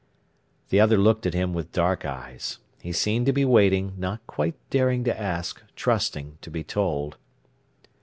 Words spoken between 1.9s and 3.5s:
eyes. He seemed to be